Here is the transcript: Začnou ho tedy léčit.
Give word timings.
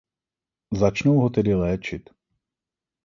Začnou 0.73 1.19
ho 1.19 1.29
tedy 1.29 1.53
léčit. 1.53 2.09